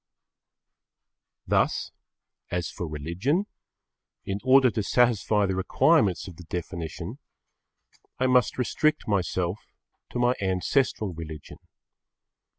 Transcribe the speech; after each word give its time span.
Thus, 1.45 1.91
as 2.49 2.71
for 2.71 2.87
religion, 2.87 3.45
in 4.25 4.39
order 4.43 4.71
to 4.71 4.81
satisfy 4.81 5.45
the 5.45 5.55
requirements 5.55 6.27
of 6.27 6.37
the 6.37 6.43
definition, 6.45 7.19
I 8.17 8.25
must 8.25 8.57
restrict 8.57 9.07
myself 9.07 9.59
to 10.09 10.17
my 10.17 10.33
ancestral 10.41 11.13
religion. 11.13 11.59